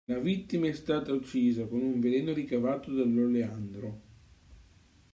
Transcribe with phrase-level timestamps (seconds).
[0.05, 4.01] La vittima è stata uccisa con un veleno ricavato dall'oleandro.